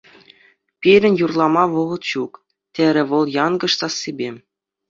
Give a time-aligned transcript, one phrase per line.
[0.85, 2.33] Пирӗн юрлама вӑхӑт ҫук,—
[2.79, 4.29] терӗ вӑл янкӑш сассипе.